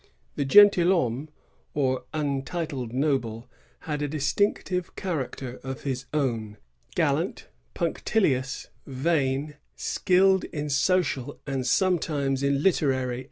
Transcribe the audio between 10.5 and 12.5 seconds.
social and sometimes